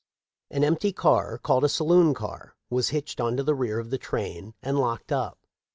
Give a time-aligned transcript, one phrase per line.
[0.49, 3.99] An empty car, called a saloon car, was hitched on to the rear of the
[3.99, 5.37] train and locked up.